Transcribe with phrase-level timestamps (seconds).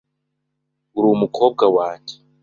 [0.97, 2.15] Uri umukobwa wanjye